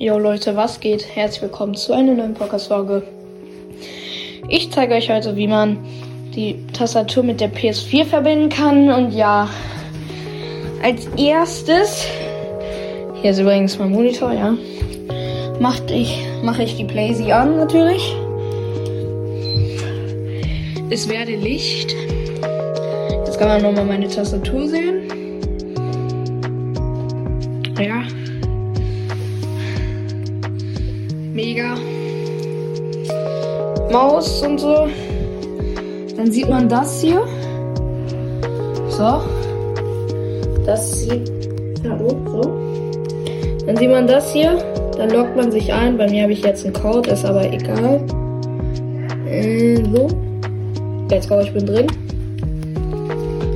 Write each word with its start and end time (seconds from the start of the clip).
Jo 0.00 0.16
Leute, 0.16 0.54
was 0.54 0.78
geht? 0.78 1.16
Herzlich 1.16 1.42
willkommen 1.42 1.74
zu 1.74 1.92
einer 1.92 2.14
neuen 2.14 2.34
Podcast-Folge. 2.34 3.02
Ich 4.48 4.70
zeige 4.70 4.94
euch 4.94 5.10
heute, 5.10 5.34
wie 5.34 5.48
man 5.48 5.76
die 6.36 6.64
Tastatur 6.72 7.24
mit 7.24 7.40
der 7.40 7.52
PS4 7.52 8.04
verbinden 8.04 8.48
kann. 8.48 8.92
Und 8.92 9.12
ja, 9.12 9.48
als 10.84 11.08
erstes, 11.16 12.06
hier 13.20 13.32
ist 13.32 13.40
übrigens 13.40 13.76
mein 13.80 13.90
Monitor, 13.90 14.32
ja, 14.32 14.56
mache 15.58 15.92
ich, 15.92 16.24
mach 16.44 16.60
ich 16.60 16.76
die 16.76 16.84
Playsee 16.84 17.32
an 17.32 17.56
natürlich. 17.56 18.14
Es 20.90 21.08
werde 21.08 21.34
Licht. 21.34 21.92
Jetzt 23.26 23.36
kann 23.36 23.48
man 23.48 23.62
nochmal 23.62 23.84
meine 23.84 24.06
Tastatur 24.06 24.68
sehen. 24.68 25.10
Ja. 27.80 28.04
Mega. 31.38 31.76
Maus 33.92 34.42
und 34.42 34.58
so. 34.58 34.88
Dann 36.16 36.32
sieht 36.32 36.48
man 36.48 36.68
das 36.68 37.00
hier. 37.00 37.24
So. 38.88 39.22
Das 40.66 40.98
sieht. 40.98 41.30
Hallo, 41.88 42.08
so. 42.26 42.40
Dann 43.64 43.76
sieht 43.76 43.88
man 43.88 44.08
das 44.08 44.32
hier. 44.32 44.58
Dann 44.96 45.10
loggt 45.10 45.36
man 45.36 45.52
sich 45.52 45.72
ein. 45.72 45.96
Bei 45.96 46.10
mir 46.10 46.24
habe 46.24 46.32
ich 46.32 46.42
jetzt 46.42 46.64
einen 46.64 46.74
Code, 46.74 47.10
ist 47.10 47.24
aber 47.24 47.44
egal. 47.52 48.00
Äh, 49.30 49.76
so. 49.94 50.08
Jetzt 51.08 51.28
glaube 51.28 51.44
ich 51.44 51.52
bin 51.52 51.66
drin. 51.66 51.86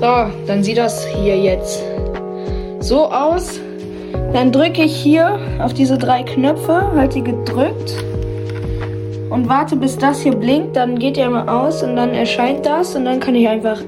So, 0.00 0.30
dann 0.46 0.64
sieht 0.64 0.78
das 0.78 1.06
hier 1.08 1.36
jetzt 1.36 1.82
so 2.80 3.04
aus. 3.10 3.60
Dann 4.32 4.52
drücke 4.52 4.82
ich 4.82 4.94
hier 4.94 5.38
auf 5.60 5.72
diese 5.72 5.96
drei 5.96 6.22
Knöpfe, 6.22 6.92
halte 6.94 7.16
die 7.16 7.24
gedrückt 7.24 8.04
und 9.30 9.48
warte 9.48 9.76
bis 9.76 9.96
das 9.96 10.20
hier 10.20 10.34
blinkt. 10.34 10.76
Dann 10.76 10.98
geht 10.98 11.16
er 11.16 11.30
mal 11.30 11.48
aus 11.48 11.82
und 11.82 11.96
dann 11.96 12.10
erscheint 12.10 12.66
das 12.66 12.94
und 12.94 13.04
dann 13.04 13.20
kann 13.20 13.34
ich 13.34 13.48
einfach 13.48 13.80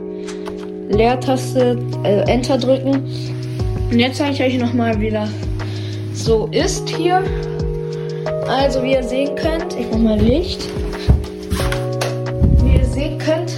Leertaste, 0.90 1.78
also 2.02 2.20
Enter 2.30 2.58
drücken. 2.58 3.04
Und 3.90 3.98
jetzt 3.98 4.18
zeige 4.18 4.32
ich 4.32 4.42
euch 4.42 4.58
nochmal, 4.58 5.00
wie 5.00 5.10
das 5.10 5.30
so 6.14 6.48
ist 6.50 6.88
hier. 6.88 7.22
Also 8.48 8.82
wie 8.82 8.92
ihr 8.92 9.02
sehen 9.02 9.34
könnt, 9.36 9.78
ich 9.78 9.86
mache 9.90 9.98
mal 9.98 10.18
Licht. 10.18 10.68
Wie 12.62 12.78
ihr 12.78 12.84
sehen 12.84 13.18
könnt, 13.18 13.52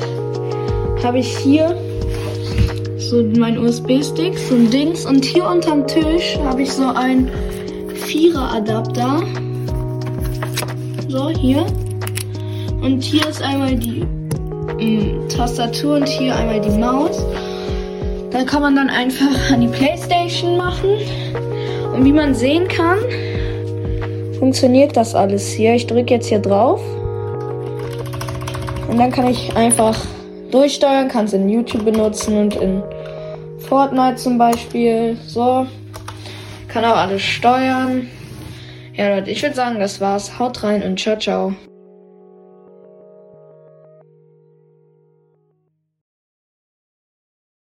habe 1.05 1.19
ich 1.19 1.37
hier 1.39 1.77
so 3.11 3.25
mein 3.37 3.59
USB-Stick, 3.59 4.39
so 4.39 4.55
ein 4.55 4.71
Dings. 4.71 5.05
Und 5.05 5.25
hier 5.25 5.45
unterm 5.45 5.85
Tisch 5.85 6.39
habe 6.45 6.63
ich 6.63 6.73
so 6.73 6.85
ein 6.85 7.29
Vierer-Adapter. 8.07 9.23
So, 11.09 11.29
hier. 11.31 11.67
Und 12.81 13.03
hier 13.03 13.29
ist 13.29 13.43
einmal 13.43 13.75
die 13.75 14.07
mh, 14.79 15.27
Tastatur 15.27 15.97
und 15.97 16.09
hier 16.09 16.37
einmal 16.37 16.61
die 16.61 16.71
Maus. 16.71 17.25
Da 18.31 18.45
kann 18.45 18.63
man 18.63 18.77
dann 18.77 18.89
einfach 18.89 19.27
an 19.53 19.61
die 19.61 19.67
Playstation 19.67 20.57
machen. 20.57 20.91
Und 21.93 22.05
wie 22.05 22.13
man 22.13 22.33
sehen 22.33 22.69
kann, 22.69 22.99
funktioniert 24.39 24.97
das 24.97 25.17
alles 25.17 25.51
hier. 25.51 25.75
Ich 25.75 25.89
drücke 25.89 26.15
jetzt 26.15 26.29
hier 26.29 26.39
drauf. 26.39 26.81
Und 28.89 28.99
dann 28.99 29.11
kann 29.11 29.27
ich 29.27 29.57
einfach 29.57 29.99
durchsteuern, 30.53 31.09
kann 31.09 31.25
es 31.25 31.33
in 31.33 31.49
YouTube 31.49 31.85
benutzen 31.85 32.39
und 32.39 32.55
in 32.55 32.83
Fortnite 33.71 34.17
zum 34.17 34.37
Beispiel. 34.37 35.17
So. 35.25 35.65
Kann 36.67 36.85
auch 36.85 36.97
alles 36.97 37.23
steuern. 37.23 38.09
Ja, 38.95 39.15
Leute, 39.15 39.31
ich 39.31 39.43
würde 39.45 39.55
sagen, 39.55 39.79
das 39.79 40.01
war's. 40.01 40.41
Haut 40.41 40.65
rein 40.65 40.83
und 40.83 40.99
ciao, 40.99 41.17
ciao. 41.17 41.55